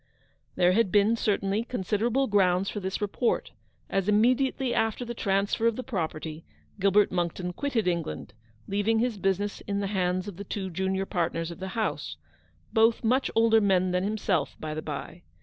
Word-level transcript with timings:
There 0.55 0.71
had 0.71 0.91
been, 0.91 1.15
certainly, 1.15 1.63
considerable 1.63 2.25
grounds 2.25 2.71
for 2.71 2.79
this 2.79 3.01
report, 3.03 3.51
as 3.87 4.09
immediately 4.09 4.73
after 4.73 5.05
the 5.05 5.13
transfer 5.13 5.67
of 5.67 5.75
the 5.75 5.83
property, 5.83 6.43
Gilbert 6.79 7.11
Monckton 7.11 7.53
quitted 7.53 7.87
Eng 7.87 8.01
land, 8.01 8.33
leaving 8.67 8.97
his 8.97 9.19
business 9.19 9.61
in 9.67 9.79
the 9.79 9.85
hands 9.93 10.27
of 10.27 10.37
the 10.37 10.43
two 10.43 10.71
junior 10.71 11.05
partners 11.05 11.51
of 11.51 11.59
the 11.59 11.67
house— 11.77 12.17
both 12.73 13.03
much 13.03 13.29
older 13.35 13.61
men 13.61 13.91
than 13.91 14.03
himself, 14.03 14.55
by 14.59 14.73
the 14.73 14.81
bye. 14.81 15.21